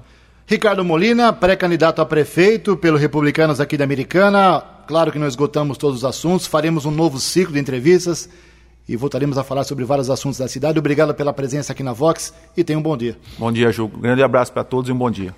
Ricardo 0.46 0.82
Molina, 0.82 1.30
pré-candidato 1.34 2.00
a 2.00 2.06
prefeito 2.06 2.74
pelo 2.78 2.96
Republicanos 2.96 3.60
aqui 3.60 3.76
da 3.76 3.84
Americana. 3.84 4.62
Claro 4.86 5.12
que 5.12 5.18
não 5.18 5.26
esgotamos 5.26 5.76
todos 5.76 5.98
os 5.98 6.04
assuntos, 6.06 6.46
faremos 6.46 6.86
um 6.86 6.90
novo 6.90 7.18
ciclo 7.18 7.52
de 7.52 7.60
entrevistas 7.60 8.30
e 8.88 8.96
voltaremos 8.96 9.36
a 9.36 9.44
falar 9.44 9.64
sobre 9.64 9.84
vários 9.84 10.08
assuntos 10.08 10.38
da 10.38 10.48
cidade. 10.48 10.78
Obrigado 10.78 11.14
pela 11.14 11.32
presença 11.32 11.72
aqui 11.72 11.82
na 11.82 11.92
Vox 11.92 12.32
e 12.56 12.64
tenha 12.64 12.78
um 12.78 12.82
bom 12.82 12.96
dia. 12.96 13.16
Bom 13.38 13.52
dia, 13.52 13.70
Ju. 13.70 13.88
Grande 13.88 14.22
abraço 14.22 14.52
para 14.52 14.64
todos 14.64 14.88
e 14.88 14.92
um 14.92 14.98
bom 14.98 15.10
dia. 15.10 15.34